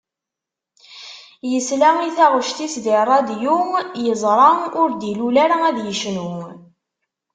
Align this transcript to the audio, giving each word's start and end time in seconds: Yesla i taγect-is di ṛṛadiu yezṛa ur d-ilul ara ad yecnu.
Yesla 1.51 1.89
i 2.07 2.09
taγect-is 2.17 2.75
di 2.83 2.93
ṛṛadiu 3.05 3.59
yezṛa 4.05 4.49
ur 4.81 4.89
d-ilul 4.91 5.35
ara 5.43 5.57
ad 5.69 5.77
yecnu. 5.85 6.33